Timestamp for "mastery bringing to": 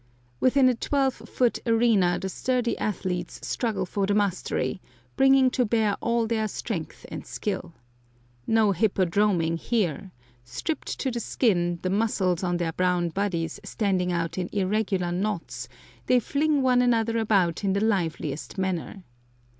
4.15-5.63